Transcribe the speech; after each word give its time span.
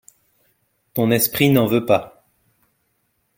ton 0.95 1.11
esprit 1.11 1.51
n'en 1.51 1.67
veut 1.67 1.85
pas. 1.85 2.25